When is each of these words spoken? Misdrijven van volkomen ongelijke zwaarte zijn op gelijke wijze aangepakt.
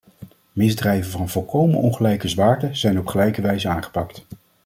Misdrijven 0.51 1.11
van 1.11 1.29
volkomen 1.29 1.77
ongelijke 1.79 2.27
zwaarte 2.27 2.69
zijn 2.75 2.99
op 2.99 3.07
gelijke 3.07 3.41
wijze 3.41 3.67
aangepakt. 3.67 4.25